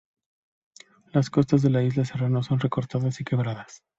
[1.13, 3.83] Las costas de la isla Serrano son recortadas y quebradas.